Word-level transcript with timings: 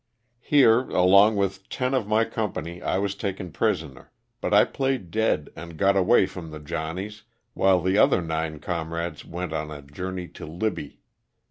Here, 0.39 0.89
along 0.89 1.35
with 1.35 1.69
ten 1.69 1.93
of 1.93 2.07
my 2.07 2.25
company, 2.25 2.81
I 2.81 2.97
was 2.97 3.13
taken 3.13 3.51
prisoner, 3.51 4.11
but 4.41 4.51
1 4.51 4.69
played 4.71 5.11
dead 5.11 5.51
and 5.55 5.77
got 5.77 5.95
away 5.95 6.25
from 6.25 6.49
the 6.49 6.57
"Johnnies," 6.59 7.21
while 7.53 7.79
the 7.79 7.99
other 7.99 8.23
nine 8.23 8.57
comrades 8.57 9.23
went 9.23 9.53
on 9.53 9.69
a 9.69 9.83
journey 9.83 10.27
to 10.29 10.47
Libby. 10.47 11.01